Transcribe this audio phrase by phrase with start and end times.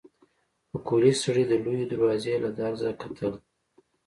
[0.69, 3.33] پکولي سړي د لويې دروازې له درزه کتل.